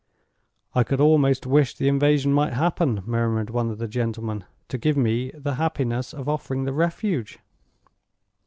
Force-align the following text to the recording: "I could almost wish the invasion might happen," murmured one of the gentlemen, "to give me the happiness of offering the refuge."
"I 0.73 0.83
could 0.83 0.99
almost 0.99 1.45
wish 1.45 1.75
the 1.75 1.87
invasion 1.87 2.33
might 2.33 2.53
happen," 2.53 3.03
murmured 3.05 3.51
one 3.51 3.69
of 3.69 3.77
the 3.77 3.87
gentlemen, 3.87 4.45
"to 4.69 4.79
give 4.79 4.97
me 4.97 5.29
the 5.35 5.53
happiness 5.61 6.11
of 6.11 6.27
offering 6.27 6.63
the 6.63 6.73
refuge." 6.73 7.37